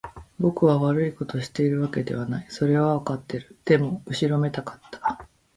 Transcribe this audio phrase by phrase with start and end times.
[0.39, 2.47] 僕は悪いことをしているわけではない。
[2.49, 3.55] それはわかっている。
[3.65, 5.27] でも、後ろめたかった。